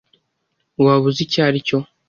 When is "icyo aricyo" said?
1.25-1.77